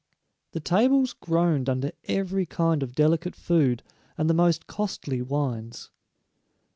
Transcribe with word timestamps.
The 0.53 0.59
tables 0.59 1.13
groaned 1.13 1.69
under 1.69 1.91
every 2.05 2.47
kind 2.47 2.81
of 2.81 2.95
delicate 2.95 3.35
food 3.35 3.83
and 4.17 4.27
the 4.27 4.33
most 4.33 4.65
costly 4.65 5.21
wines. 5.21 5.91